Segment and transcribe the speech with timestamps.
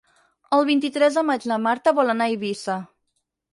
[0.57, 2.81] El vint-i-tres de maig na Marta vol anar a Eivissa.